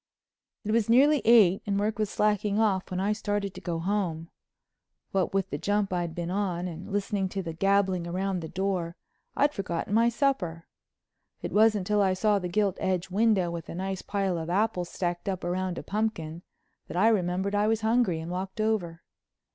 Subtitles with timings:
[0.63, 4.31] It was nearly eight and work was slacking off when I started to go home.
[5.11, 8.95] What with the jump I'd been on and listening to the gabbing round the door
[9.35, 10.65] I'd forgotten my supper.
[11.43, 14.89] It wasn't till I saw the Gilt Edge window with a nice pile of apples
[14.89, 16.41] stacked up round a pumpkin,
[16.87, 19.03] that I remembered I was hungry and walked over.